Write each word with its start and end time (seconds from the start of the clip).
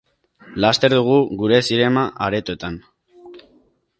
Laster 0.63 0.93
dugu 0.93 1.17
gure 1.41 1.59
zinema-aretoetan! 1.67 2.79